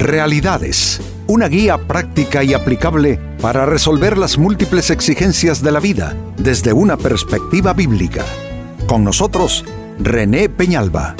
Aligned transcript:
Realidades, 0.00 0.98
una 1.26 1.46
guía 1.46 1.76
práctica 1.76 2.42
y 2.42 2.54
aplicable 2.54 3.20
para 3.38 3.66
resolver 3.66 4.16
las 4.16 4.38
múltiples 4.38 4.88
exigencias 4.88 5.62
de 5.62 5.72
la 5.72 5.78
vida 5.78 6.16
desde 6.38 6.72
una 6.72 6.96
perspectiva 6.96 7.74
bíblica. 7.74 8.24
Con 8.86 9.04
nosotros, 9.04 9.62
René 9.98 10.48
Peñalba. 10.48 11.16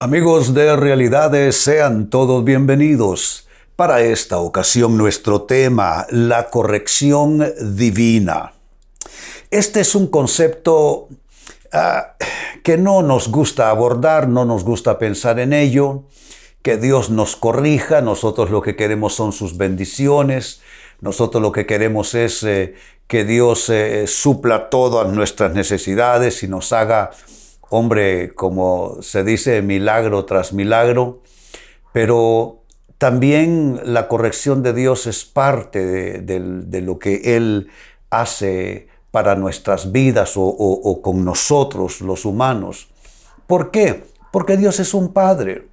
Amigos 0.00 0.54
de 0.54 0.74
Realidades, 0.74 1.54
sean 1.58 2.08
todos 2.08 2.44
bienvenidos. 2.44 3.46
Para 3.76 4.00
esta 4.00 4.38
ocasión 4.38 4.96
nuestro 4.96 5.42
tema, 5.42 6.06
la 6.08 6.48
corrección 6.48 7.44
divina. 7.60 8.54
Este 9.50 9.80
es 9.80 9.94
un 9.94 10.06
concepto 10.06 11.10
ah, 11.72 12.16
que 12.62 12.76
no 12.76 13.02
nos 13.02 13.28
gusta 13.28 13.70
abordar, 13.70 14.28
no 14.28 14.44
nos 14.44 14.64
gusta 14.64 14.98
pensar 14.98 15.38
en 15.38 15.52
ello, 15.52 16.04
que 16.62 16.76
Dios 16.76 17.10
nos 17.10 17.36
corrija, 17.36 18.00
nosotros 18.00 18.50
lo 18.50 18.62
que 18.62 18.76
queremos 18.76 19.14
son 19.14 19.32
sus 19.32 19.56
bendiciones, 19.56 20.62
nosotros 21.00 21.42
lo 21.42 21.52
que 21.52 21.66
queremos 21.66 22.14
es 22.14 22.42
eh, 22.42 22.74
que 23.06 23.24
Dios 23.24 23.68
eh, 23.68 24.06
supla 24.06 24.68
todas 24.68 25.12
nuestras 25.12 25.54
necesidades 25.54 26.42
y 26.42 26.48
nos 26.48 26.72
haga 26.72 27.10
hombre, 27.68 28.34
como 28.34 28.98
se 29.00 29.24
dice, 29.24 29.62
milagro 29.62 30.24
tras 30.24 30.52
milagro, 30.52 31.22
pero 31.92 32.62
también 32.98 33.80
la 33.84 34.08
corrección 34.08 34.62
de 34.62 34.72
Dios 34.72 35.06
es 35.06 35.24
parte 35.24 36.20
de, 36.20 36.80
lo 36.80 36.98
que 36.98 37.36
Él 37.36 37.68
hace 38.10 38.88
para 39.16 39.34
nuestras 39.34 39.92
vidas 39.92 40.34
o, 40.36 41.00
con 41.00 41.24
nosotros, 41.24 42.02
los 42.02 42.26
humanos. 42.26 42.88
¿Por 43.46 43.70
qué? 43.70 44.04
Porque 44.30 44.58
Dios 44.58 44.78
es 44.78 44.92
un 44.92 45.14
Padre. 45.14 45.68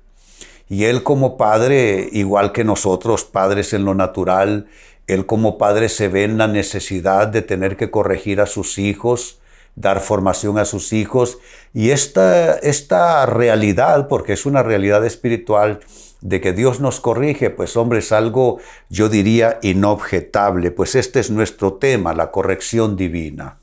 Y 0.69 0.85
Él 0.85 1.03
como 1.03 1.35
Padre, 1.35 2.07
igual 2.13 2.53
que 2.53 2.63
nosotros, 2.63 3.25
padres 3.25 3.73
en 3.73 3.83
lo 3.83 3.95
natural, 3.95 4.67
Él 5.07 5.25
como 5.25 5.57
Padre 5.57 5.89
se 5.89 6.07
ve 6.07 6.23
en 6.23 6.37
la 6.37 6.47
necesidad 6.47 7.27
de 7.27 7.41
tener 7.41 7.75
que 7.75 7.91
corregir 7.91 8.39
a 8.39 8.45
sus 8.45 8.77
hijos, 8.77 9.39
dar 9.75 9.99
formación 9.99 10.57
a 10.57 10.63
sus 10.63 10.93
hijos. 10.93 11.37
Y 11.73 11.89
esta, 11.89 12.53
esta 12.53 13.25
realidad, 13.25 14.07
porque 14.07 14.31
es 14.31 14.45
una 14.45 14.63
realidad 14.63 15.05
espiritual, 15.05 15.81
de 16.23 16.39
que 16.39 16.53
Dios 16.53 16.79
nos 16.79 17.01
corrige, 17.01 17.49
pues 17.49 17.75
hombre, 17.75 17.99
es 17.99 18.13
algo, 18.13 18.59
yo 18.89 19.09
diría, 19.09 19.59
inobjetable, 19.61 20.71
pues 20.71 20.95
este 20.95 21.19
es 21.19 21.29
nuestro 21.29 21.73
tema, 21.73 22.13
la 22.13 22.31
corrección 22.31 22.95
divina. 22.95 23.57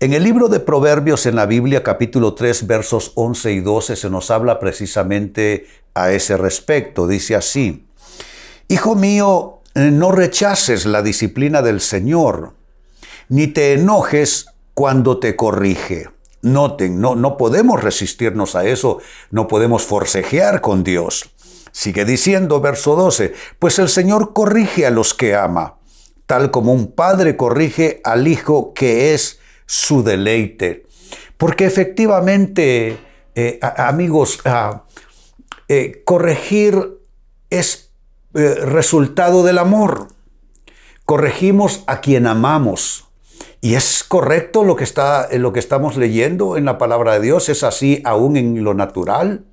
En 0.00 0.12
el 0.14 0.24
libro 0.24 0.48
de 0.48 0.58
Proverbios 0.58 1.26
en 1.26 1.36
la 1.36 1.46
Biblia, 1.46 1.84
capítulo 1.84 2.34
3, 2.34 2.66
versos 2.66 3.12
11 3.14 3.52
y 3.52 3.60
12, 3.60 3.94
se 3.94 4.10
nos 4.10 4.32
habla 4.32 4.58
precisamente 4.58 5.66
a 5.94 6.10
ese 6.10 6.36
respecto. 6.36 7.06
Dice 7.06 7.36
así, 7.36 7.86
Hijo 8.66 8.96
mío, 8.96 9.60
no 9.74 10.10
rechaces 10.10 10.86
la 10.86 11.02
disciplina 11.02 11.62
del 11.62 11.80
Señor, 11.80 12.54
ni 13.28 13.46
te 13.46 13.74
enojes 13.74 14.46
cuando 14.74 15.18
te 15.18 15.36
corrige. 15.36 16.08
Noten, 16.42 17.00
no, 17.00 17.16
no 17.16 17.36
podemos 17.36 17.82
resistirnos 17.82 18.54
a 18.54 18.66
eso, 18.66 18.98
no 19.30 19.48
podemos 19.48 19.84
forcejear 19.84 20.60
con 20.60 20.84
Dios. 20.84 21.30
Sigue 21.72 22.04
diciendo 22.04 22.60
verso 22.60 22.96
12, 22.96 23.34
pues 23.58 23.78
el 23.78 23.88
Señor 23.88 24.32
corrige 24.32 24.86
a 24.86 24.90
los 24.90 25.14
que 25.14 25.34
ama, 25.34 25.78
tal 26.26 26.50
como 26.50 26.72
un 26.72 26.92
padre 26.92 27.36
corrige 27.36 28.00
al 28.04 28.26
hijo 28.28 28.72
que 28.74 29.14
es 29.14 29.40
su 29.66 30.02
deleite. 30.02 30.86
Porque 31.36 31.66
efectivamente, 31.66 32.98
eh, 33.34 33.60
amigos, 33.62 34.40
eh, 35.68 36.02
corregir 36.04 36.98
es 37.50 37.92
eh, 38.34 38.54
resultado 38.54 39.42
del 39.42 39.58
amor. 39.58 40.08
Corregimos 41.04 41.84
a 41.86 42.00
quien 42.00 42.26
amamos. 42.26 43.07
Y 43.60 43.74
es 43.74 44.04
correcto 44.04 44.62
lo 44.62 44.76
que, 44.76 44.84
está, 44.84 45.28
lo 45.32 45.52
que 45.52 45.58
estamos 45.58 45.96
leyendo 45.96 46.56
en 46.56 46.64
la 46.64 46.78
palabra 46.78 47.14
de 47.14 47.20
Dios, 47.20 47.48
es 47.48 47.64
así 47.64 48.00
aún 48.04 48.36
en 48.36 48.62
lo 48.62 48.74
natural. 48.74 49.44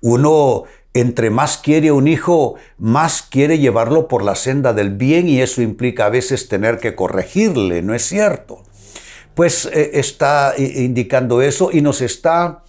Uno, 0.00 0.64
entre 0.92 1.30
más 1.30 1.58
quiere 1.58 1.92
un 1.92 2.08
hijo, 2.08 2.56
más 2.78 3.22
quiere 3.22 3.58
llevarlo 3.58 4.08
por 4.08 4.24
la 4.24 4.34
senda 4.34 4.72
del 4.72 4.90
bien 4.90 5.28
y 5.28 5.40
eso 5.40 5.62
implica 5.62 6.06
a 6.06 6.10
veces 6.10 6.48
tener 6.48 6.78
que 6.78 6.96
corregirle, 6.96 7.82
¿no 7.82 7.94
es 7.94 8.02
cierto? 8.02 8.64
Pues 9.34 9.66
eh, 9.66 9.92
está 9.94 10.54
indicando 10.58 11.42
eso 11.42 11.70
y 11.72 11.82
nos 11.82 12.00
está 12.00 12.64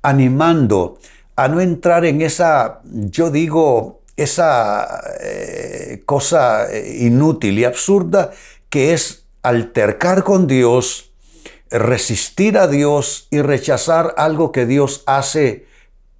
animando 0.00 0.98
a 1.34 1.48
no 1.48 1.60
entrar 1.60 2.06
en 2.06 2.22
esa, 2.22 2.80
yo 2.84 3.30
digo, 3.30 4.00
esa 4.16 5.02
eh, 5.20 6.02
cosa 6.06 6.72
eh, 6.72 7.00
inútil 7.00 7.58
y 7.58 7.64
absurda 7.64 8.30
que 8.70 8.94
es 8.94 9.25
altercar 9.46 10.24
con 10.24 10.48
Dios, 10.48 11.12
resistir 11.70 12.58
a 12.58 12.66
Dios 12.66 13.28
y 13.30 13.42
rechazar 13.42 14.12
algo 14.16 14.50
que 14.50 14.66
Dios 14.66 15.04
hace 15.06 15.66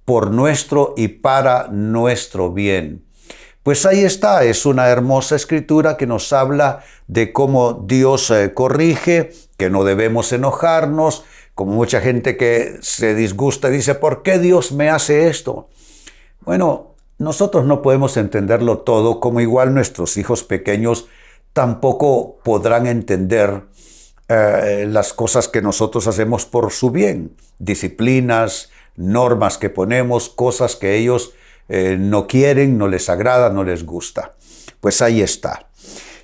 por 0.05 0.31
nuestro 0.31 0.93
y 0.95 1.09
para 1.09 1.67
nuestro 1.67 2.53
bien. 2.53 3.03
Pues 3.63 3.85
ahí 3.85 4.05
está, 4.05 4.45
es 4.45 4.65
una 4.65 4.87
hermosa 4.87 5.35
escritura 5.35 5.97
que 5.97 6.07
nos 6.07 6.31
habla 6.31 6.85
de 7.07 7.33
cómo 7.33 7.83
Dios 7.85 8.31
eh, 8.31 8.53
corrige, 8.53 9.33
que 9.57 9.69
no 9.69 9.83
debemos 9.83 10.31
enojarnos, 10.31 11.25
como 11.53 11.73
mucha 11.73 11.99
gente 11.99 12.37
que 12.37 12.77
se 12.79 13.13
disgusta 13.13 13.69
dice, 13.69 13.95
¿por 13.95 14.23
qué 14.23 14.39
Dios 14.39 14.71
me 14.71 14.89
hace 14.89 15.27
esto? 15.27 15.67
Bueno, 16.45 16.95
nosotros 17.17 17.65
no 17.65 17.81
podemos 17.81 18.15
entenderlo 18.15 18.77
todo, 18.77 19.19
como 19.19 19.41
igual 19.41 19.73
nuestros 19.73 20.15
hijos 20.15 20.45
pequeños 20.45 21.09
tampoco 21.57 22.37
podrán 22.43 22.85
entender 22.85 23.63
eh, 24.27 24.85
las 24.87 25.11
cosas 25.11 25.47
que 25.47 25.59
nosotros 25.59 26.05
hacemos 26.05 26.45
por 26.45 26.71
su 26.71 26.91
bien, 26.91 27.35
disciplinas, 27.57 28.69
normas 28.95 29.57
que 29.57 29.71
ponemos, 29.71 30.29
cosas 30.29 30.75
que 30.75 30.97
ellos 30.97 31.31
eh, 31.67 31.97
no 31.99 32.27
quieren, 32.27 32.77
no 32.77 32.87
les 32.87 33.09
agrada, 33.09 33.49
no 33.49 33.63
les 33.63 33.87
gusta. 33.87 34.35
Pues 34.81 35.01
ahí 35.01 35.23
está. 35.23 35.67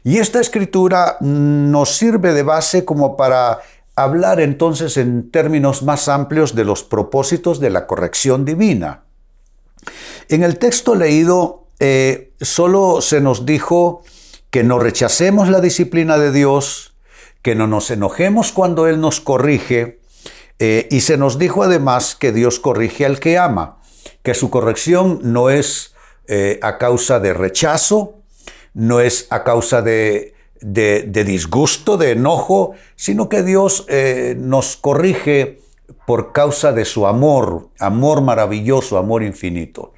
Y 0.03 0.19
esta 0.19 0.39
escritura 0.39 1.17
nos 1.19 1.97
sirve 1.97 2.31
de 2.35 2.43
base 2.43 2.85
como 2.85 3.17
para 3.17 3.57
hablar 3.95 4.39
entonces 4.39 4.97
en 4.97 5.31
términos 5.31 5.81
más 5.81 6.09
amplios 6.09 6.53
de 6.53 6.63
los 6.63 6.83
propósitos 6.83 7.59
de 7.59 7.71
la 7.71 7.87
corrección 7.87 8.45
divina. 8.45 9.05
En 10.29 10.43
el 10.43 10.59
texto 10.59 10.93
leído 10.93 11.69
eh, 11.79 12.33
solo 12.39 13.01
se 13.01 13.19
nos 13.19 13.47
dijo 13.47 14.03
que 14.53 14.63
no 14.63 14.77
rechacemos 14.77 15.49
la 15.49 15.61
disciplina 15.61 16.19
de 16.19 16.31
Dios, 16.31 16.93
que 17.41 17.55
no 17.55 17.65
nos 17.65 17.89
enojemos 17.89 18.51
cuando 18.51 18.85
Él 18.85 19.01
nos 19.01 19.19
corrige, 19.19 19.99
eh, 20.59 20.87
y 20.91 20.99
se 21.01 21.17
nos 21.17 21.39
dijo 21.39 21.63
además 21.63 22.15
que 22.15 22.31
Dios 22.31 22.59
corrige 22.59 23.07
al 23.07 23.19
que 23.19 23.39
ama, 23.39 23.79
que 24.21 24.35
su 24.35 24.51
corrección 24.51 25.21
no 25.23 25.49
es 25.49 25.95
eh, 26.27 26.59
a 26.61 26.77
causa 26.77 27.19
de 27.19 27.33
rechazo, 27.33 28.19
no 28.75 28.99
es 28.99 29.25
a 29.31 29.43
causa 29.43 29.81
de, 29.81 30.35
disgusto, 30.61 31.97
de 31.97 32.11
enojo, 32.11 32.75
sino 32.95 33.29
que 33.29 33.41
Dios 33.41 33.87
eh, 33.89 34.35
nos 34.37 34.77
corrige 34.77 35.61
por 36.05 36.31
causa 36.31 36.73
de 36.73 36.85
su 36.85 37.07
amor, 37.07 37.69
amor 37.79 38.21
maravilloso, 38.21 38.99
amor 38.99 39.23
infinito. 39.23 39.93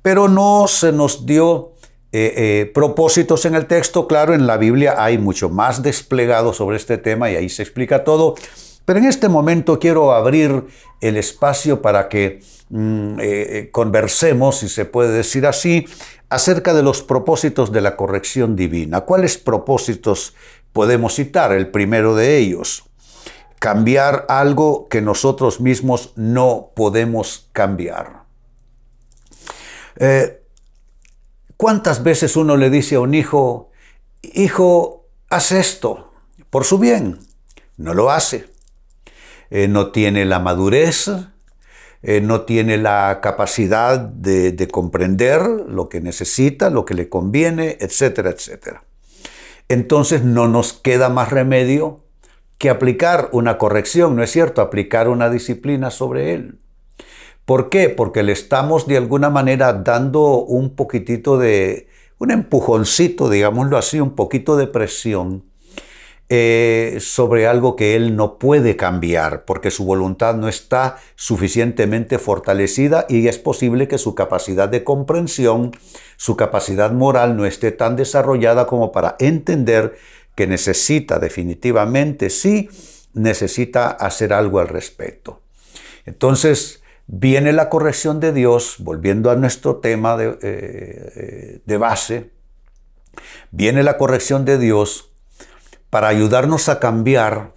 Pero 0.00 0.28
no 0.28 0.68
se 0.68 0.92
nos 0.92 1.26
dio 1.26 1.69
eh, 2.12 2.34
eh, 2.36 2.70
propósitos 2.74 3.44
en 3.44 3.54
el 3.54 3.66
texto. 3.66 4.08
Claro, 4.08 4.34
en 4.34 4.48
la 4.48 4.56
Biblia 4.56 4.96
hay 4.98 5.16
mucho 5.16 5.48
más 5.48 5.80
desplegado 5.80 6.52
sobre 6.52 6.76
este 6.76 6.98
tema 6.98 7.30
y 7.30 7.36
ahí 7.36 7.48
se 7.48 7.62
explica 7.62 8.02
todo. 8.02 8.34
Pero 8.84 8.98
en 8.98 9.04
este 9.04 9.28
momento 9.28 9.78
quiero 9.78 10.12
abrir 10.12 10.64
el 11.00 11.16
espacio 11.16 11.80
para 11.80 12.08
que 12.08 12.40
mm, 12.70 13.18
eh, 13.20 13.68
conversemos, 13.70 14.58
si 14.58 14.68
se 14.68 14.86
puede 14.86 15.12
decir 15.12 15.46
así, 15.46 15.86
acerca 16.28 16.74
de 16.74 16.82
los 16.82 17.00
propósitos 17.02 17.70
de 17.70 17.80
la 17.80 17.94
corrección 17.94 18.56
divina. 18.56 19.02
¿Cuáles 19.02 19.38
propósitos 19.38 20.34
podemos 20.72 21.14
citar? 21.14 21.52
El 21.52 21.68
primero 21.68 22.16
de 22.16 22.38
ellos, 22.38 22.90
cambiar 23.60 24.26
algo 24.28 24.88
que 24.88 25.00
nosotros 25.00 25.60
mismos 25.60 26.12
no 26.16 26.72
podemos 26.74 27.48
cambiar. 27.52 28.24
¿Cuántas 31.60 32.02
veces 32.02 32.36
uno 32.36 32.56
le 32.56 32.70
dice 32.70 32.94
a 32.94 33.00
un 33.00 33.12
hijo, 33.12 33.68
hijo, 34.22 35.04
haz 35.28 35.52
esto 35.52 36.10
por 36.48 36.64
su 36.64 36.78
bien? 36.78 37.18
No 37.76 37.92
lo 37.92 38.10
hace. 38.10 38.46
Eh, 39.50 39.68
no 39.68 39.90
tiene 39.90 40.24
la 40.24 40.38
madurez, 40.38 41.10
eh, 42.00 42.22
no 42.22 42.46
tiene 42.46 42.78
la 42.78 43.20
capacidad 43.22 43.98
de, 44.00 44.52
de, 44.52 44.68
comprender 44.68 45.42
lo 45.42 45.90
que 45.90 46.00
necesita, 46.00 46.70
lo 46.70 46.86
que 46.86 46.94
le 46.94 47.10
conviene, 47.10 47.76
etcétera, 47.78 48.30
etcétera. 48.30 48.84
Entonces 49.68 50.24
no 50.24 50.48
nos 50.48 50.72
queda 50.72 51.10
más 51.10 51.28
remedio 51.28 52.00
que 52.56 52.70
aplicar 52.70 53.28
una 53.32 53.58
corrección, 53.58 54.16
¿no 54.16 54.22
es 54.22 54.30
cierto? 54.30 54.62
Aplicar 54.62 55.10
una 55.10 55.28
disciplina 55.28 55.90
sobre 55.90 56.32
él. 56.32 56.58
¿Por 57.50 57.68
qué? 57.68 57.88
Porque 57.88 58.22
le 58.22 58.30
estamos 58.30 58.86
de 58.86 58.96
alguna 58.96 59.28
manera 59.28 59.72
dando 59.72 60.44
un 60.44 60.76
poquitito 60.76 61.36
de, 61.36 61.88
un 62.18 62.30
empujoncito, 62.30 63.28
digámoslo 63.28 63.76
así, 63.76 63.98
un 63.98 64.14
poquito 64.14 64.56
de 64.56 64.68
presión 64.68 65.42
eh, 66.28 66.98
sobre 67.00 67.48
algo 67.48 67.74
que 67.74 67.96
él 67.96 68.14
no 68.14 68.38
puede 68.38 68.76
cambiar, 68.76 69.46
porque 69.46 69.72
su 69.72 69.84
voluntad 69.84 70.36
no 70.36 70.46
está 70.46 70.98
suficientemente 71.16 72.20
fortalecida 72.20 73.04
y 73.08 73.26
es 73.26 73.38
posible 73.38 73.88
que 73.88 73.98
su 73.98 74.14
capacidad 74.14 74.68
de 74.68 74.84
comprensión, 74.84 75.72
su 76.16 76.36
capacidad 76.36 76.92
moral 76.92 77.36
no 77.36 77.46
esté 77.46 77.72
tan 77.72 77.96
desarrollada 77.96 78.68
como 78.68 78.92
para 78.92 79.16
entender 79.18 79.96
que 80.36 80.46
necesita 80.46 81.18
definitivamente, 81.18 82.30
sí, 82.30 82.70
necesita 83.12 83.88
hacer 83.88 84.32
algo 84.32 84.60
al 84.60 84.68
respecto. 84.68 85.40
Entonces, 86.06 86.79
Viene 87.12 87.52
la 87.52 87.68
corrección 87.68 88.20
de 88.20 88.32
Dios, 88.32 88.76
volviendo 88.78 89.32
a 89.32 89.34
nuestro 89.34 89.78
tema 89.78 90.16
de, 90.16 90.38
eh, 90.42 91.60
de 91.66 91.76
base, 91.76 92.30
viene 93.50 93.82
la 93.82 93.98
corrección 93.98 94.44
de 94.44 94.58
Dios 94.58 95.10
para 95.90 96.06
ayudarnos 96.06 96.68
a 96.68 96.78
cambiar 96.78 97.52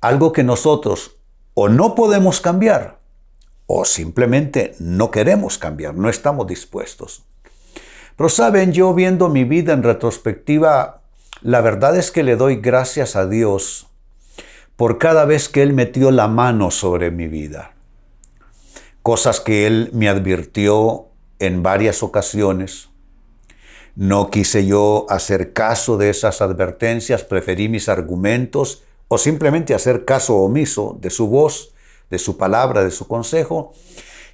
algo 0.00 0.32
que 0.32 0.42
nosotros 0.42 1.16
o 1.52 1.68
no 1.68 1.94
podemos 1.94 2.40
cambiar 2.40 2.98
o 3.66 3.84
simplemente 3.84 4.74
no 4.78 5.10
queremos 5.10 5.58
cambiar, 5.58 5.94
no 5.94 6.08
estamos 6.08 6.46
dispuestos. 6.46 7.26
Pero 8.16 8.30
saben, 8.30 8.72
yo 8.72 8.94
viendo 8.94 9.28
mi 9.28 9.44
vida 9.44 9.74
en 9.74 9.82
retrospectiva, 9.82 11.02
la 11.42 11.60
verdad 11.60 11.94
es 11.94 12.10
que 12.10 12.22
le 12.22 12.36
doy 12.36 12.56
gracias 12.56 13.16
a 13.16 13.26
Dios 13.26 13.88
por 14.76 14.96
cada 14.96 15.26
vez 15.26 15.50
que 15.50 15.60
Él 15.60 15.74
metió 15.74 16.10
la 16.10 16.26
mano 16.26 16.70
sobre 16.70 17.10
mi 17.10 17.28
vida 17.28 17.74
cosas 19.08 19.40
que 19.40 19.66
él 19.66 19.88
me 19.94 20.10
advirtió 20.10 21.06
en 21.38 21.62
varias 21.62 22.02
ocasiones. 22.02 22.90
No 23.96 24.28
quise 24.30 24.66
yo 24.66 25.06
hacer 25.08 25.54
caso 25.54 25.96
de 25.96 26.10
esas 26.10 26.42
advertencias, 26.42 27.24
preferí 27.24 27.70
mis 27.70 27.88
argumentos 27.88 28.82
o 29.08 29.16
simplemente 29.16 29.72
hacer 29.72 30.04
caso 30.04 30.36
omiso 30.36 30.98
de 31.00 31.08
su 31.08 31.26
voz, 31.26 31.72
de 32.10 32.18
su 32.18 32.36
palabra, 32.36 32.84
de 32.84 32.90
su 32.90 33.08
consejo. 33.08 33.72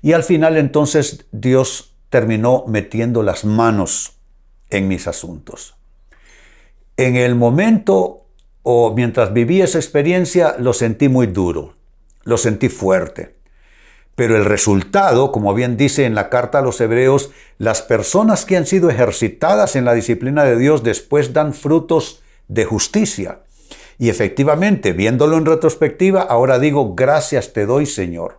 Y 0.03 0.13
al 0.13 0.25
final 0.25 0.57
entonces 0.57 1.25
Dios 1.31 1.95
terminó 2.11 2.65
metiendo 2.67 3.23
las 3.23 3.45
manos 3.45 4.15
en 4.71 4.89
mis 4.89 5.07
asuntos. 5.07 5.77
En 6.97 7.15
el 7.15 7.37
momento 7.37 8.27
o 8.65 8.93
mientras 8.93 9.33
viví 9.33 9.63
esa 9.63 9.79
experiencia 9.79 10.57
lo 10.59 10.73
sentí 10.73 11.09
muy 11.09 11.29
duro, 11.29 11.75
lo 12.25 12.37
sentí 12.39 12.69
fuerte. 12.69 13.44
Pero 14.15 14.37
el 14.37 14.45
resultado, 14.45 15.33
como 15.33 15.55
bien 15.55 15.77
dice 15.77 16.05
en 16.05 16.15
la 16.15 16.29
carta 16.29 16.61
a 16.61 16.63
los 16.63 16.81
hebreos, 16.81 17.31
las 17.59 17.83
personas 17.83 18.45
que 18.45 18.57
han 18.57 18.67
sido 18.67 18.91
ejercitadas 18.91 19.77
en 19.77 19.85
la 19.85 19.95
disciplina 19.95 20.45
de 20.45 20.57
Dios 20.57 20.83
después 20.83 21.33
dan 21.33 21.53
frutos 21.53 22.23
de 22.49 22.65
justicia. 22.65 23.41
Y 23.99 24.09
efectivamente, 24.09 24.93
viéndolo 24.93 25.37
en 25.37 25.47
retrospectiva, 25.47 26.23
ahora 26.23 26.59
digo, 26.59 26.95
gracias 26.95 27.53
te 27.53 27.67
doy 27.67 27.87
Señor. 27.87 28.39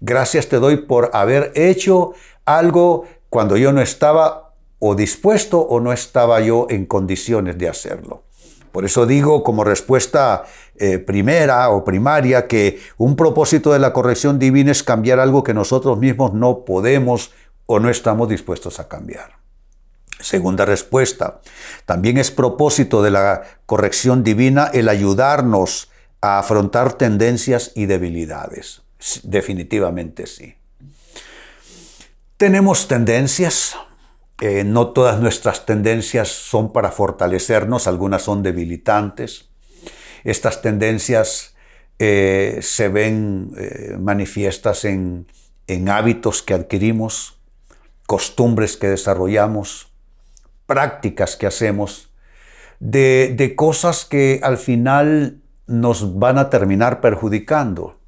Gracias 0.00 0.48
te 0.48 0.56
doy 0.56 0.78
por 0.78 1.10
haber 1.12 1.52
hecho 1.54 2.14
algo 2.44 3.06
cuando 3.28 3.56
yo 3.56 3.72
no 3.72 3.80
estaba 3.80 4.54
o 4.78 4.94
dispuesto 4.94 5.60
o 5.60 5.80
no 5.80 5.92
estaba 5.92 6.40
yo 6.40 6.66
en 6.70 6.86
condiciones 6.86 7.56
de 7.56 7.68
hacerlo. 7.68 8.24
Por 8.70 8.84
eso 8.84 9.06
digo 9.06 9.44
como 9.44 9.64
respuesta 9.64 10.44
eh, 10.76 10.98
primera 10.98 11.70
o 11.70 11.84
primaria 11.84 12.46
que 12.46 12.80
un 12.96 13.16
propósito 13.16 13.72
de 13.72 13.78
la 13.78 13.92
corrección 13.92 14.38
divina 14.38 14.72
es 14.72 14.82
cambiar 14.82 15.20
algo 15.20 15.44
que 15.44 15.54
nosotros 15.54 15.98
mismos 15.98 16.34
no 16.34 16.64
podemos 16.64 17.30
o 17.66 17.80
no 17.80 17.88
estamos 17.88 18.28
dispuestos 18.28 18.80
a 18.80 18.88
cambiar. 18.88 19.38
Segunda 20.20 20.64
respuesta, 20.64 21.40
también 21.86 22.18
es 22.18 22.30
propósito 22.30 23.02
de 23.02 23.10
la 23.10 23.42
corrección 23.66 24.24
divina 24.24 24.70
el 24.72 24.88
ayudarnos 24.88 25.90
a 26.20 26.38
afrontar 26.38 26.94
tendencias 26.94 27.72
y 27.74 27.86
debilidades. 27.86 28.82
Definitivamente 29.22 30.26
sí. 30.26 30.54
Tenemos 32.36 32.88
tendencias, 32.88 33.76
eh, 34.40 34.64
no 34.64 34.88
todas 34.88 35.20
nuestras 35.20 35.66
tendencias 35.66 36.28
son 36.28 36.72
para 36.72 36.90
fortalecernos, 36.90 37.86
algunas 37.86 38.22
son 38.22 38.42
debilitantes. 38.42 39.50
Estas 40.24 40.62
tendencias 40.62 41.54
eh, 41.98 42.58
se 42.62 42.88
ven 42.88 43.52
eh, 43.56 43.96
manifiestas 43.98 44.84
en, 44.84 45.26
hábitos 45.88 46.42
que 46.42 46.54
adquirimos, 46.54 47.38
costumbres 48.06 48.76
que 48.76 48.88
desarrollamos, 48.88 49.92
prácticas 50.66 51.36
que 51.36 51.46
hacemos, 51.46 52.10
de, 52.80 53.32
de 53.36 53.54
cosas 53.54 54.04
que 54.04 54.40
al 54.42 54.58
final 54.58 55.40
nos 55.66 56.18
van 56.18 56.38
a 56.38 56.50
terminar 56.50 57.00
perjudicando. 57.00 57.98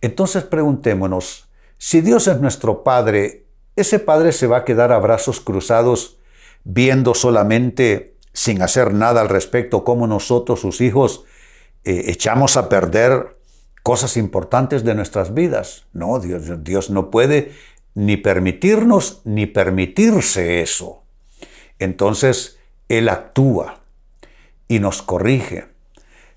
Entonces 0.00 0.44
preguntémonos, 0.44 1.48
si 1.78 2.00
Dios 2.00 2.26
es 2.26 2.40
nuestro 2.40 2.82
Padre, 2.82 3.44
ese 3.76 3.98
padre 3.98 4.32
se 4.32 4.46
va 4.46 4.58
a 4.58 4.64
quedar 4.64 4.92
a 4.92 4.98
brazos 4.98 5.40
cruzados 5.40 6.18
viendo 6.64 7.14
solamente, 7.14 8.16
sin 8.32 8.62
hacer 8.62 8.92
nada 8.92 9.20
al 9.20 9.28
respecto, 9.28 9.84
cómo 9.84 10.06
nosotros, 10.06 10.60
sus 10.60 10.80
hijos, 10.80 11.24
eh, 11.84 12.04
echamos 12.08 12.56
a 12.56 12.68
perder 12.68 13.36
cosas 13.82 14.16
importantes 14.16 14.84
de 14.84 14.94
nuestras 14.94 15.34
vidas. 15.34 15.86
No, 15.92 16.18
Dios, 16.20 16.62
Dios 16.62 16.90
no 16.90 17.10
puede 17.10 17.52
ni 17.94 18.16
permitirnos 18.16 19.22
ni 19.24 19.46
permitirse 19.46 20.60
eso. 20.60 21.02
Entonces, 21.78 22.58
Él 22.88 23.08
actúa 23.08 23.80
y 24.68 24.78
nos 24.78 25.02
corrige. 25.02 25.66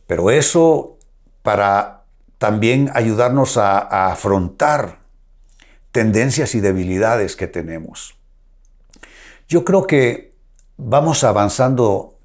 Pero 0.07 0.31
eso 0.31 0.97
para 1.41 2.03
también 2.37 2.89
ayudarnos 2.93 3.57
a 3.57 4.11
afrontar 4.11 4.99
tendencias 5.91 6.55
y 6.55 6.59
debilidades 6.59 7.35
que 7.35 7.47
tenemos. 7.47 8.17
Yo 9.47 9.63
creo 9.63 9.85
que 9.85 10.33
vamos 10.77 11.23
avanzando 11.23 12.15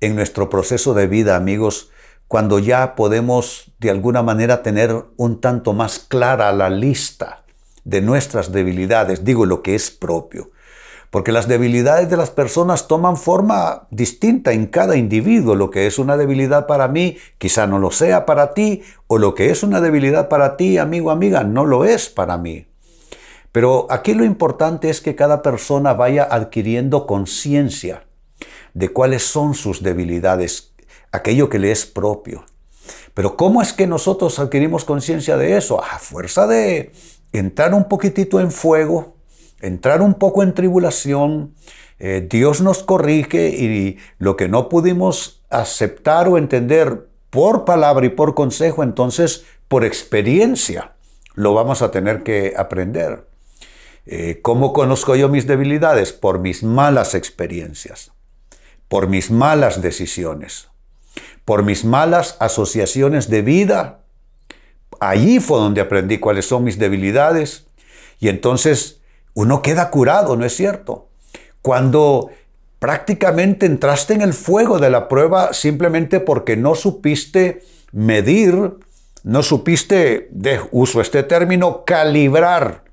en 0.00 0.16
nuestro 0.16 0.50
proceso 0.50 0.94
de 0.94 1.06
vida, 1.06 1.36
amigos, 1.36 1.90
cuando 2.32 2.58
ya 2.58 2.94
podemos 2.94 3.74
de 3.78 3.90
alguna 3.90 4.22
manera 4.22 4.62
tener 4.62 5.04
un 5.18 5.42
tanto 5.42 5.74
más 5.74 5.98
clara 5.98 6.50
la 6.54 6.70
lista 6.70 7.44
de 7.84 8.00
nuestras 8.00 8.52
debilidades, 8.52 9.22
digo 9.22 9.44
lo 9.44 9.60
que 9.60 9.74
es 9.74 9.90
propio. 9.90 10.50
Porque 11.10 11.30
las 11.30 11.46
debilidades 11.46 12.08
de 12.08 12.16
las 12.16 12.30
personas 12.30 12.88
toman 12.88 13.18
forma 13.18 13.86
distinta 13.90 14.52
en 14.52 14.68
cada 14.68 14.96
individuo. 14.96 15.56
Lo 15.56 15.68
que 15.68 15.86
es 15.86 15.98
una 15.98 16.16
debilidad 16.16 16.66
para 16.66 16.88
mí 16.88 17.18
quizá 17.36 17.66
no 17.66 17.78
lo 17.78 17.90
sea 17.90 18.24
para 18.24 18.54
ti, 18.54 18.82
o 19.08 19.18
lo 19.18 19.34
que 19.34 19.50
es 19.50 19.62
una 19.62 19.82
debilidad 19.82 20.30
para 20.30 20.56
ti, 20.56 20.78
amigo, 20.78 21.10
amiga, 21.10 21.44
no 21.44 21.66
lo 21.66 21.84
es 21.84 22.08
para 22.08 22.38
mí. 22.38 22.66
Pero 23.52 23.86
aquí 23.90 24.14
lo 24.14 24.24
importante 24.24 24.88
es 24.88 25.02
que 25.02 25.14
cada 25.14 25.42
persona 25.42 25.92
vaya 25.92 26.26
adquiriendo 26.30 27.06
conciencia 27.06 28.04
de 28.72 28.88
cuáles 28.88 29.22
son 29.22 29.52
sus 29.52 29.82
debilidades, 29.82 30.71
aquello 31.12 31.48
que 31.48 31.58
le 31.58 31.70
es 31.70 31.86
propio. 31.86 32.44
Pero 33.14 33.36
¿cómo 33.36 33.62
es 33.62 33.72
que 33.72 33.86
nosotros 33.86 34.38
adquirimos 34.38 34.84
conciencia 34.84 35.36
de 35.36 35.56
eso? 35.56 35.82
A 35.82 35.98
fuerza 35.98 36.46
de 36.46 36.92
entrar 37.32 37.74
un 37.74 37.88
poquitito 37.88 38.40
en 38.40 38.50
fuego, 38.50 39.16
entrar 39.60 40.02
un 40.02 40.14
poco 40.14 40.42
en 40.42 40.54
tribulación, 40.54 41.54
eh, 41.98 42.26
Dios 42.28 42.60
nos 42.60 42.82
corrige 42.82 43.48
y 43.50 43.98
lo 44.18 44.36
que 44.36 44.48
no 44.48 44.68
pudimos 44.68 45.44
aceptar 45.50 46.28
o 46.28 46.38
entender 46.38 47.06
por 47.30 47.64
palabra 47.64 48.06
y 48.06 48.10
por 48.10 48.34
consejo, 48.34 48.82
entonces 48.82 49.44
por 49.68 49.84
experiencia 49.84 50.94
lo 51.34 51.54
vamos 51.54 51.80
a 51.80 51.90
tener 51.90 52.22
que 52.22 52.54
aprender. 52.56 53.26
Eh, 54.04 54.40
¿Cómo 54.42 54.72
conozco 54.72 55.14
yo 55.14 55.28
mis 55.28 55.46
debilidades? 55.46 56.12
Por 56.12 56.40
mis 56.40 56.64
malas 56.64 57.14
experiencias, 57.14 58.10
por 58.88 59.06
mis 59.06 59.30
malas 59.30 59.80
decisiones, 59.80 60.71
por 61.44 61.64
mis 61.64 61.84
malas 61.84 62.36
asociaciones 62.40 63.28
de 63.28 63.42
vida. 63.42 64.00
Allí 65.00 65.40
fue 65.40 65.58
donde 65.58 65.80
aprendí 65.80 66.18
cuáles 66.18 66.46
son 66.46 66.64
mis 66.64 66.78
debilidades 66.78 67.66
y 68.20 68.28
entonces 68.28 69.00
uno 69.34 69.62
queda 69.62 69.90
curado, 69.90 70.36
¿no 70.36 70.44
es 70.44 70.54
cierto? 70.54 71.08
Cuando 71.62 72.30
prácticamente 72.78 73.66
entraste 73.66 74.14
en 74.14 74.22
el 74.22 74.34
fuego 74.34 74.78
de 74.78 74.90
la 74.90 75.08
prueba 75.08 75.52
simplemente 75.52 76.20
porque 76.20 76.56
no 76.56 76.74
supiste 76.74 77.62
medir, 77.92 78.74
no 79.22 79.42
supiste, 79.42 80.28
de, 80.30 80.60
uso 80.70 81.00
este 81.00 81.22
término, 81.22 81.84
calibrar 81.84 82.84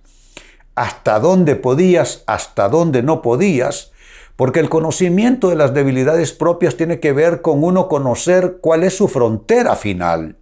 hasta 0.76 1.20
dónde 1.20 1.56
podías, 1.56 2.24
hasta 2.26 2.70
dónde 2.70 3.04
no 3.04 3.22
podías, 3.22 3.92
porque 4.40 4.62
el 4.62 4.70
conocimiento 4.70 5.50
de 5.50 5.58
las 5.58 5.74
debilidades 5.74 6.32
propias 6.32 6.78
tiene 6.78 7.02
que 7.02 7.12
ver 7.12 7.42
con 7.42 7.62
uno 7.62 7.90
conocer 7.90 8.60
cuál 8.62 8.86
es 8.86 8.96
su 8.96 9.10
frontera 9.10 9.76
final, 9.76 10.38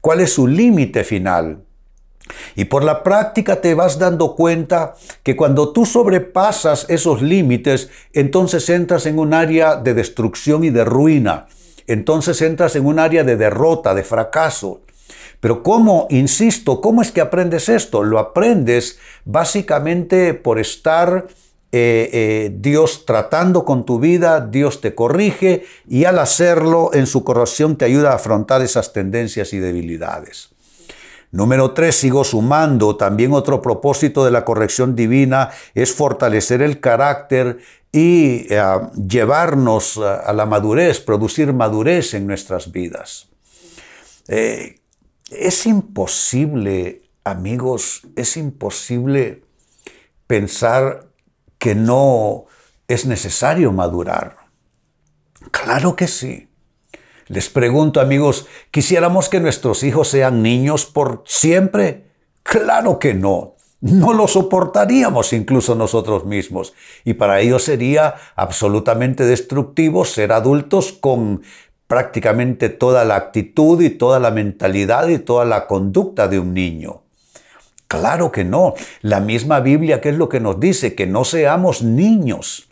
cuál 0.00 0.18
es 0.18 0.32
su 0.32 0.48
límite 0.48 1.04
final. 1.04 1.62
Y 2.56 2.64
por 2.64 2.82
la 2.82 3.04
práctica 3.04 3.60
te 3.60 3.74
vas 3.74 4.00
dando 4.00 4.34
cuenta 4.34 4.96
que 5.22 5.36
cuando 5.36 5.72
tú 5.72 5.86
sobrepasas 5.86 6.86
esos 6.88 7.22
límites, 7.22 7.90
entonces 8.12 8.68
entras 8.70 9.06
en 9.06 9.20
un 9.20 9.32
área 9.32 9.76
de 9.76 9.94
destrucción 9.94 10.64
y 10.64 10.70
de 10.70 10.84
ruina. 10.84 11.46
Entonces 11.86 12.42
entras 12.42 12.74
en 12.74 12.86
un 12.86 12.98
área 12.98 13.22
de 13.22 13.36
derrota, 13.36 13.94
de 13.94 14.02
fracaso. 14.02 14.80
Pero 15.38 15.62
¿cómo, 15.62 16.08
insisto, 16.10 16.80
cómo 16.80 17.02
es 17.02 17.12
que 17.12 17.20
aprendes 17.20 17.68
esto? 17.68 18.02
Lo 18.02 18.18
aprendes 18.18 18.98
básicamente 19.24 20.34
por 20.34 20.58
estar 20.58 21.28
eh, 21.70 22.08
eh, 22.14 22.56
Dios 22.58 23.04
tratando 23.04 23.66
con 23.66 23.84
tu 23.84 24.00
vida, 24.00 24.40
Dios 24.40 24.80
te 24.80 24.94
corrige 24.94 25.66
y 25.86 26.06
al 26.06 26.18
hacerlo 26.18 26.90
en 26.94 27.06
su 27.06 27.24
corrección 27.24 27.76
te 27.76 27.84
ayuda 27.84 28.12
a 28.12 28.14
afrontar 28.14 28.62
esas 28.62 28.94
tendencias 28.94 29.52
y 29.52 29.58
debilidades. 29.58 30.48
Número 31.30 31.72
tres, 31.72 31.96
sigo 31.96 32.24
sumando, 32.24 32.96
también 32.96 33.34
otro 33.34 33.60
propósito 33.60 34.24
de 34.24 34.30
la 34.30 34.46
corrección 34.46 34.96
divina 34.96 35.50
es 35.74 35.92
fortalecer 35.92 36.62
el 36.62 36.80
carácter 36.80 37.58
y 37.92 38.46
eh, 38.48 38.62
llevarnos 39.06 39.98
a 39.98 40.32
la 40.32 40.46
madurez, 40.46 41.00
producir 41.00 41.52
madurez 41.52 42.14
en 42.14 42.26
nuestras 42.26 42.72
vidas. 42.72 43.28
es 44.26 45.66
imposible, 45.66 47.02
amigos, 47.24 48.06
es 48.16 48.38
imposible 48.38 49.42
pensar 50.26 51.07
que 51.58 51.74
no 51.74 52.46
es 52.86 53.06
necesario 53.06 53.72
madurar. 53.72 54.36
Claro 55.50 55.96
que 55.96 56.08
sí. 56.08 56.48
Les 57.26 57.50
pregunto 57.50 58.00
amigos, 58.00 58.46
¿quisiéramos 58.70 59.28
que 59.28 59.40
nuestros 59.40 59.82
hijos 59.82 60.08
sean 60.08 60.42
niños 60.42 60.86
por 60.86 61.22
siempre? 61.26 62.06
Claro 62.42 62.98
que 62.98 63.12
no. 63.12 63.56
No 63.80 64.12
lo 64.12 64.26
soportaríamos 64.26 65.32
incluso 65.32 65.74
nosotros 65.74 66.24
mismos. 66.24 66.74
Y 67.04 67.14
para 67.14 67.40
ellos 67.40 67.62
sería 67.62 68.14
absolutamente 68.34 69.24
destructivo 69.24 70.04
ser 70.04 70.32
adultos 70.32 70.92
con 70.92 71.42
prácticamente 71.86 72.70
toda 72.70 73.04
la 73.04 73.16
actitud 73.16 73.80
y 73.82 73.90
toda 73.90 74.18
la 74.18 74.30
mentalidad 74.30 75.08
y 75.08 75.18
toda 75.18 75.44
la 75.44 75.66
conducta 75.66 76.28
de 76.28 76.38
un 76.38 76.54
niño. 76.54 77.02
Claro 77.88 78.30
que 78.30 78.44
no. 78.44 78.74
La 79.00 79.20
misma 79.20 79.60
Biblia, 79.60 80.00
¿qué 80.00 80.10
es 80.10 80.16
lo 80.16 80.28
que 80.28 80.40
nos 80.40 80.60
dice? 80.60 80.94
Que 80.94 81.06
no 81.06 81.24
seamos 81.24 81.82
niños, 81.82 82.68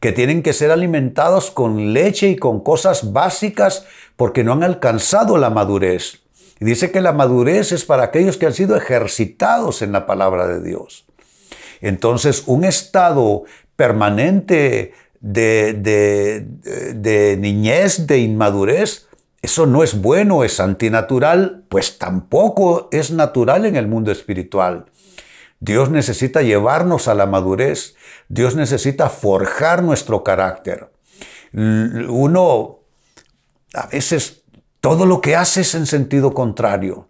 que 0.00 0.12
tienen 0.12 0.42
que 0.42 0.54
ser 0.54 0.70
alimentados 0.70 1.50
con 1.50 1.92
leche 1.92 2.30
y 2.30 2.36
con 2.36 2.60
cosas 2.60 3.12
básicas 3.12 3.86
porque 4.16 4.42
no 4.42 4.54
han 4.54 4.64
alcanzado 4.64 5.36
la 5.36 5.50
madurez. 5.50 6.22
Y 6.60 6.64
dice 6.64 6.90
que 6.90 7.00
la 7.02 7.12
madurez 7.12 7.72
es 7.72 7.84
para 7.84 8.04
aquellos 8.04 8.36
que 8.38 8.46
han 8.46 8.54
sido 8.54 8.76
ejercitados 8.76 9.82
en 9.82 9.92
la 9.92 10.06
palabra 10.06 10.46
de 10.46 10.62
Dios. 10.62 11.04
Entonces, 11.80 12.44
un 12.46 12.64
estado 12.64 13.42
permanente 13.76 14.94
de, 15.20 16.46
niñez, 17.38 18.06
de 18.06 18.18
inmadurez, 18.18 19.08
eso 19.44 19.66
no 19.66 19.82
es 19.82 20.00
bueno, 20.00 20.42
es 20.42 20.58
antinatural, 20.58 21.64
pues 21.68 21.98
tampoco 21.98 22.88
es 22.92 23.10
natural 23.10 23.66
en 23.66 23.76
el 23.76 23.86
mundo 23.86 24.10
espiritual. 24.10 24.86
Dios 25.60 25.90
necesita 25.90 26.40
llevarnos 26.40 27.08
a 27.08 27.14
la 27.14 27.26
madurez, 27.26 27.94
Dios 28.28 28.56
necesita 28.56 29.10
forjar 29.10 29.82
nuestro 29.82 30.24
carácter. 30.24 30.90
Uno, 31.52 32.78
a 33.74 33.86
veces, 33.88 34.44
todo 34.80 35.04
lo 35.04 35.20
que 35.20 35.36
hace 35.36 35.60
es 35.60 35.74
en 35.74 35.84
sentido 35.84 36.32
contrario. 36.32 37.08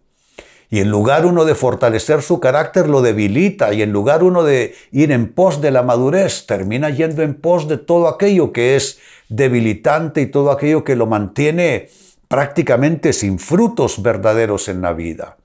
Y 0.70 0.80
en 0.80 0.90
lugar 0.90 1.26
uno 1.26 1.44
de 1.44 1.54
fortalecer 1.54 2.20
su 2.20 2.40
carácter, 2.40 2.88
lo 2.88 3.00
debilita. 3.00 3.72
Y 3.72 3.82
en 3.82 3.92
lugar 3.92 4.24
uno 4.24 4.42
de 4.42 4.74
ir 4.90 5.12
en 5.12 5.32
pos 5.32 5.60
de 5.60 5.70
la 5.70 5.84
madurez, 5.84 6.46
termina 6.46 6.90
yendo 6.90 7.22
en 7.22 7.34
pos 7.34 7.68
de 7.68 7.78
todo 7.78 8.08
aquello 8.08 8.52
que 8.52 8.74
es 8.74 8.98
debilitante 9.28 10.20
y 10.20 10.26
todo 10.26 10.50
aquello 10.50 10.82
que 10.82 10.96
lo 10.96 11.06
mantiene 11.06 11.90
prácticamente 12.34 13.12
sin 13.12 13.38
frutos 13.38 14.02
verdaderos 14.02 14.66
en 14.66 14.82
la 14.82 14.92
vida. 14.92 15.36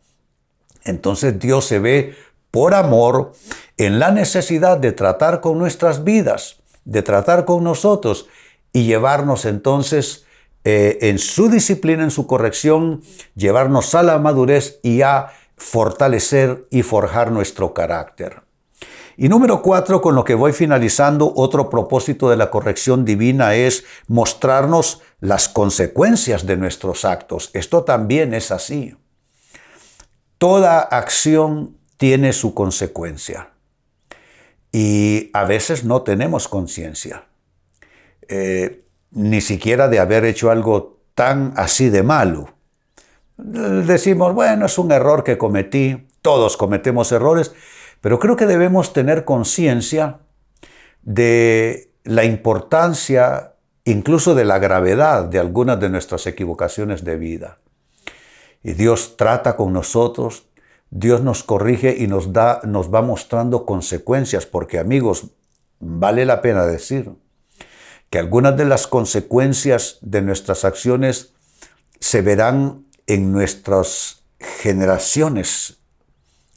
Entonces 0.84 1.38
Dios 1.38 1.66
se 1.66 1.78
ve 1.78 2.16
por 2.50 2.74
amor 2.74 3.34
en 3.78 4.00
la 4.00 4.10
necesidad 4.10 4.80
de 4.80 4.92
tratar 4.92 5.40
con 5.40 5.60
nuestras 5.60 6.04
vidas, 6.04 6.64
de 6.86 7.04
tratar 7.04 7.46
con 7.46 7.64
nosotros 7.64 8.26
y 8.74 8.86
llevarnos 8.86 9.46
entonces 9.46 10.26
eh, 10.64 10.98
en 11.02 11.20
su 11.20 11.48
disciplina, 11.48 12.02
en 12.02 12.10
su 12.10 12.26
corrección, 12.26 13.04
llevarnos 13.36 13.94
a 13.94 14.02
la 14.02 14.18
madurez 14.18 14.80
y 14.82 15.04
a 15.04 15.28
fortalecer 15.58 16.66
y 16.72 16.82
forjar 16.82 17.32
nuestro 17.32 17.72
carácter. 17.76 18.42
Y 19.22 19.28
número 19.28 19.62
cuatro, 19.62 20.00
con 20.00 20.16
lo 20.16 20.24
que 20.24 20.34
voy 20.34 20.54
finalizando, 20.54 21.34
otro 21.36 21.70
propósito 21.70 22.30
de 22.30 22.38
la 22.38 22.50
corrección 22.50 23.04
divina 23.04 23.54
es 23.54 23.84
mostrarnos 24.08 25.02
las 25.20 25.50
consecuencias 25.50 26.46
de 26.46 26.56
nuestros 26.56 27.04
actos. 27.04 27.50
Esto 27.52 27.84
también 27.84 28.34
es 28.34 28.50
así. 28.50 28.96
Toda 30.38 30.80
acción 30.80 31.76
tiene 31.98 32.32
su 32.32 32.54
consecuencia 32.54 33.50
y 34.72 35.32
a 35.34 35.44
veces 35.44 35.84
no 35.84 36.04
tenemos 36.04 36.48
conciencia, 36.48 37.26
eh, 38.30 38.86
ni 39.12 39.42
siquiera 39.42 39.90
de 39.90 40.00
haber 40.00 40.24
hecho 40.24 40.50
algo 40.50 41.02
tan 41.14 41.52
así 41.58 41.90
de 41.90 42.04
malo. 42.04 42.54
Decimos, 43.36 44.34
bueno, 44.34 44.68
es 44.68 44.78
un 44.78 44.94
error 44.94 45.26
que 45.26 45.38
cometí, 45.38 46.08
todos 46.22 46.56
cometemos 46.56 47.12
errores, 47.12 47.54
pero 48.02 48.20
creo 48.20 48.36
que 48.36 48.46
debemos 48.46 48.94
tener 48.94 49.26
conciencia 49.26 50.20
de 51.02 51.92
la 52.04 52.24
importancia, 52.24 53.54
incluso 53.86 54.36
de 54.36 54.46
la 54.46 54.60
gravedad 54.60 55.26
de 55.26 55.40
algunas 55.40 55.80
de 55.80 55.90
nuestras 55.90 56.26
equivocaciones 56.28 57.04
de 57.04 57.18
vida. 57.18 57.58
Y 58.64 58.74
Dios 58.74 59.16
trata 59.18 59.56
con 59.56 59.74
nosotros, 59.74 60.48
Dios 60.92 61.22
nos 61.22 61.44
corrige 61.44 61.96
y 61.98 62.08
nos 62.08 62.34
da, 62.34 62.62
nos 62.64 62.94
va 62.94 63.02
mostrando 63.02 63.66
consecuencias, 63.66 64.46
porque 64.46 64.80
amigos, 64.80 65.28
vale 65.80 66.26
la 66.26 66.42
pena 66.42 66.66
decir 66.66 67.12
que 68.10 68.20
algunas 68.20 68.58
de 68.58 68.66
las 68.66 68.88
consecuencias 68.88 70.00
de 70.02 70.22
nuestras 70.22 70.66
acciones 70.66 71.34
se 72.00 72.22
verán 72.22 72.86
en 73.08 73.32
nuestras 73.32 74.24
generaciones 74.40 75.79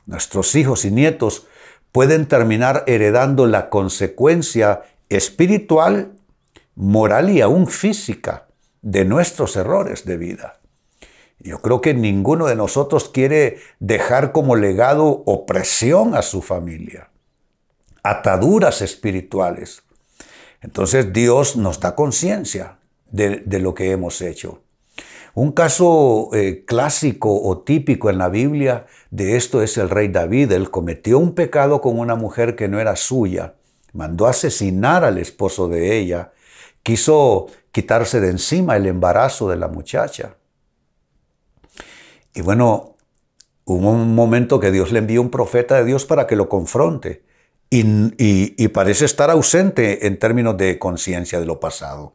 Nuestros 0.07 0.55
hijos 0.55 0.85
y 0.85 0.91
nietos 0.91 1.47
pueden 1.93 2.27
terminar 2.27 2.85
heredando 2.87 3.47
la 3.47 3.69
consecuencia 3.71 4.83
espiritual, 5.09 6.13
moral 6.75 7.31
y 7.31 7.41
aún 7.41 7.67
física 7.67 8.49
de 8.81 9.05
nuestros 9.05 9.57
errores 9.57 10.05
de 10.05 10.17
vida. 10.17 10.61
Yo 11.39 11.61
creo 11.61 11.81
que 11.81 11.93
ninguno 11.93 12.47
de 12.47 12.57
nosotros 12.57 13.09
quiere 13.09 13.59
dejar 13.81 14.33
como 14.33 14.57
legado 14.57 15.23
opresión 15.27 16.15
a 16.15 16.23
su 16.23 16.41
familia, 16.41 17.11
ataduras 18.03 18.81
espirituales. 18.81 19.83
Entonces 20.61 21.13
Dios 21.13 21.57
nos 21.57 21.81
da 21.81 21.97
conciencia 21.97 22.79
de, 23.11 23.43
lo 23.59 23.75
que 23.75 23.91
hemos 23.91 24.21
hecho. 24.23 24.63
Un 25.35 25.53
caso 25.53 26.29
eh, 26.35 26.65
clásico 26.67 27.43
o 27.43 27.63
típico 27.63 28.11
en 28.11 28.19
la 28.19 28.29
Biblia 28.29 28.87
de 29.11 29.37
esto 29.37 29.63
es 29.63 29.79
el 29.79 29.89
rey 29.89 30.09
David. 30.09 30.53
Él 30.53 30.71
cometió 30.71 31.19
un 31.19 31.35
pecado 31.35 31.81
con 31.81 31.99
una 31.99 32.17
mujer 32.17 32.55
que 32.55 32.69
no 32.69 32.79
era 32.79 32.97
suya, 32.97 33.55
mandó 33.95 34.27
asesinar 34.27 35.05
al 35.05 35.19
esposo 35.19 35.69
de 35.69 35.99
ella, 35.99 36.33
quiso 36.83 37.47
quitarse 37.71 38.21
de 38.21 38.29
encima 38.29 38.77
el 38.77 38.87
embarazo 38.87 39.49
de 39.49 39.57
la 39.57 39.69
muchacha. 39.69 40.37
Y 42.35 42.43
bueno, 42.43 42.97
hubo 43.65 43.91
un 43.91 44.15
momento 44.15 44.61
que 44.61 44.71
Dios 44.71 44.93
le 44.93 44.99
envió 44.99 45.23
un 45.23 45.31
profeta 45.31 45.77
de 45.77 45.85
Dios 45.87 46.05
para 46.05 46.27
que 46.27 46.37
lo 46.37 46.51
confronte 46.51 47.25
y 47.71 48.69
parece 48.69 49.07
estar 49.07 49.31
ausente 49.31 50.07
en 50.07 50.19
términos 50.19 50.59
de 50.59 50.79
conciencia 50.79 51.41
de 51.41 51.47
lo 51.47 51.59
pasado. 51.59 52.15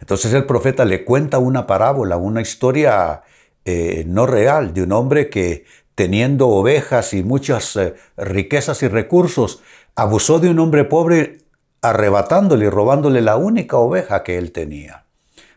Entonces 0.00 0.32
el 0.32 0.44
profeta 0.44 0.84
le 0.84 1.04
cuenta 1.04 1.38
una 1.38 1.66
parábola, 1.66 2.16
una 2.16 2.40
historia 2.40 3.22
eh, 3.64 4.04
no 4.06 4.26
real 4.26 4.72
de 4.72 4.82
un 4.82 4.92
hombre 4.92 5.28
que 5.28 5.64
teniendo 5.94 6.48
ovejas 6.48 7.12
y 7.12 7.22
muchas 7.22 7.76
eh, 7.76 7.94
riquezas 8.16 8.82
y 8.82 8.88
recursos, 8.88 9.62
abusó 9.94 10.38
de 10.38 10.48
un 10.48 10.58
hombre 10.58 10.84
pobre 10.84 11.38
arrebatándole 11.82 12.66
y 12.66 12.68
robándole 12.70 13.20
la 13.20 13.36
única 13.36 13.76
oveja 13.76 14.22
que 14.22 14.38
él 14.38 14.52
tenía, 14.52 15.04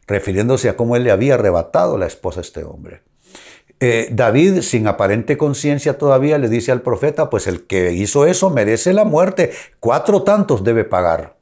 refiriéndose 0.07 0.69
a 0.69 0.75
cómo 0.75 0.95
él 0.95 1.03
le 1.03 1.11
había 1.11 1.35
arrebatado 1.35 1.97
la 1.97 2.07
esposa 2.07 2.39
a 2.39 2.41
este 2.41 2.63
hombre. 2.63 3.03
Eh, 3.79 4.09
David, 4.11 4.61
sin 4.61 4.87
aparente 4.87 5.37
conciencia 5.37 5.97
todavía, 5.97 6.37
le 6.37 6.47
dice 6.47 6.71
al 6.71 6.81
profeta, 6.81 7.29
pues 7.29 7.47
el 7.47 7.65
que 7.65 7.91
hizo 7.91 8.25
eso 8.25 8.49
merece 8.49 8.93
la 8.93 9.03
muerte, 9.03 9.51
cuatro 9.79 10.23
tantos 10.23 10.63
debe 10.63 10.83
pagar. 10.85 11.35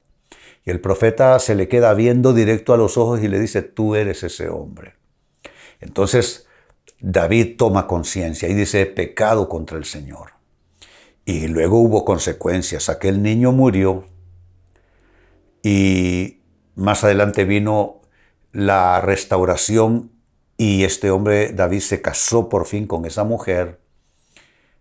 Y 0.65 0.71
el 0.71 0.79
profeta 0.79 1.39
se 1.39 1.55
le 1.55 1.67
queda 1.67 1.93
viendo 1.93 2.33
directo 2.33 2.73
a 2.73 2.77
los 2.77 2.97
ojos 2.97 3.21
y 3.23 3.27
le 3.27 3.39
dice, 3.39 3.61
tú 3.61 3.95
eres 3.95 4.23
ese 4.23 4.49
hombre. 4.49 4.95
Entonces 5.79 6.47
David 6.99 7.55
toma 7.57 7.87
conciencia 7.87 8.47
y 8.47 8.53
dice, 8.53 8.85
pecado 8.85 9.49
contra 9.49 9.77
el 9.77 9.85
Señor. 9.85 10.33
Y 11.25 11.47
luego 11.47 11.79
hubo 11.79 12.05
consecuencias. 12.05 12.89
Aquel 12.89 13.23
niño 13.23 13.51
murió 13.51 14.05
y 15.63 16.41
más 16.75 17.03
adelante 17.03 17.45
vino 17.45 18.01
la 18.51 19.01
restauración 19.01 20.11
y 20.57 20.83
este 20.83 21.09
hombre, 21.09 21.53
David, 21.53 21.79
se 21.79 22.01
casó 22.03 22.47
por 22.47 22.67
fin 22.67 22.85
con 22.85 23.05
esa 23.05 23.23
mujer, 23.23 23.79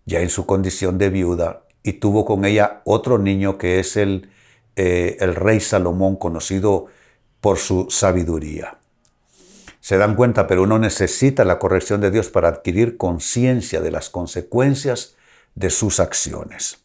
ya 0.05 0.19
en 0.19 0.29
su 0.29 0.45
condición 0.45 0.99
de 0.99 1.09
viuda, 1.09 1.63
y 1.81 1.93
tuvo 1.93 2.23
con 2.23 2.45
ella 2.45 2.83
otro 2.85 3.17
niño 3.17 3.57
que 3.57 3.79
es 3.79 3.97
el, 3.97 4.29
eh, 4.75 5.17
el 5.19 5.35
rey 5.35 5.59
Salomón, 5.59 6.15
conocido 6.15 6.87
por 7.39 7.57
su 7.57 7.87
sabiduría. 7.89 8.77
Se 9.79 9.97
dan 9.97 10.15
cuenta, 10.15 10.45
pero 10.47 10.63
uno 10.63 10.77
necesita 10.77 11.43
la 11.43 11.57
corrección 11.57 12.01
de 12.01 12.11
Dios 12.11 12.29
para 12.29 12.49
adquirir 12.49 12.97
conciencia 12.97 13.81
de 13.81 13.91
las 13.91 14.09
consecuencias 14.09 15.15
de 15.55 15.71
sus 15.71 15.99
acciones. 15.99 16.77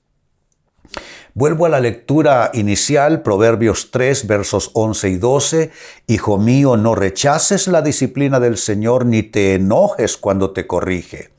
Vuelvo 1.35 1.67
a 1.67 1.69
la 1.69 1.81
lectura 1.81 2.51
inicial, 2.55 3.21
Proverbios 3.21 3.91
3, 3.91 4.27
versos 4.27 4.71
11 4.73 5.09
y 5.11 5.17
12. 5.19 5.71
Hijo 6.07 6.39
mío, 6.39 6.79
no 6.79 6.95
rechaces 6.95 7.69
la 7.69 7.83
disciplina 7.83 8.41
del 8.41 8.57
Señor 8.57 9.05
ni 9.05 9.23
te 9.23 9.55
enojes 9.55 10.17
cuando 10.17 10.53
te 10.53 10.67
corrige, 10.67 11.35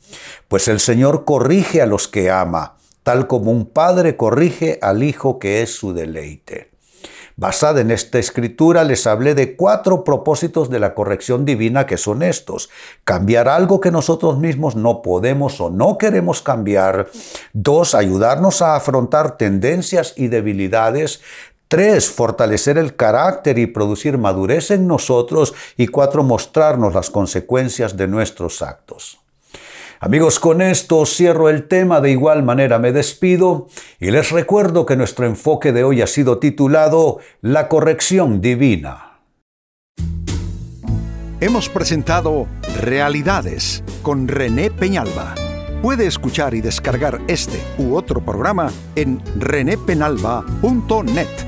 pues 0.48 0.68
el 0.68 0.80
Señor 0.80 1.26
corrige 1.26 1.82
a 1.82 1.88
los 1.88 2.08
que 2.08 2.30
ama, 2.30 2.77
tal 3.08 3.26
como 3.26 3.52
un 3.52 3.68
padre 3.68 4.18
corrige 4.18 4.80
al 4.82 5.02
hijo 5.02 5.40
que 5.40 5.62
es 5.62 5.74
su 5.74 5.94
deleite. 5.94 6.72
Basada 7.38 7.80
en 7.80 7.90
esta 7.90 8.20
escritura 8.20 8.84
les 8.84 9.08
hablé 9.08 9.34
de 9.34 9.56
cuatro 9.56 10.04
propósitos 10.04 10.70
de 10.70 10.80
la 10.80 10.94
corrección 10.94 11.46
divina 11.46 11.86
que 11.86 11.96
son 11.96 12.22
estos. 12.22 12.70
Cambiar 13.06 13.48
algo 13.48 13.80
que 13.80 13.92
nosotros 13.92 14.40
mismos 14.40 14.76
no 14.76 15.02
podemos 15.02 15.62
o 15.62 15.70
no 15.70 15.98
queremos 15.98 16.42
cambiar. 16.42 17.08
Dos, 17.54 17.96
ayudarnos 17.96 18.62
a 18.62 18.76
afrontar 18.76 19.38
tendencias 19.38 20.14
y 20.18 20.28
debilidades. 20.28 21.22
Tres, 21.70 22.10
fortalecer 22.10 22.78
el 22.78 22.98
carácter 22.98 23.58
y 23.58 23.68
producir 23.68 24.18
madurez 24.18 24.70
en 24.70 24.86
nosotros. 24.86 25.54
Y 25.78 25.88
cuatro, 25.88 26.24
mostrarnos 26.24 26.94
las 26.94 27.10
consecuencias 27.10 27.96
de 27.96 28.10
nuestros 28.10 28.62
actos. 28.62 29.22
Amigos, 30.00 30.40
con 30.40 30.62
esto 30.62 31.06
cierro 31.08 31.50
el 31.50 31.68
tema, 31.68 32.02
de 32.02 32.12
igual 32.12 32.44
manera 32.44 32.78
me 32.78 32.92
despido 32.92 33.68
y 34.00 34.12
les 34.12 34.32
recuerdo 34.32 34.86
que 34.86 34.96
nuestro 34.96 35.26
enfoque 35.26 35.72
de 35.72 35.84
hoy 35.84 36.02
ha 36.02 36.08
sido 36.08 36.38
titulado 36.38 37.20
La 37.42 37.68
corrección 37.68 38.40
divina. 38.40 39.22
Hemos 41.40 41.70
presentado 41.70 42.48
Realidades 42.80 43.84
con 44.04 44.28
René 44.28 44.70
Peñalba. 44.70 45.34
Puede 45.82 46.06
escuchar 46.06 46.54
y 46.54 46.62
descargar 46.62 47.20
este 47.28 47.60
u 47.78 47.96
otro 47.96 48.24
programa 48.24 48.72
en 48.96 49.22
renépenalba.net. 49.40 51.47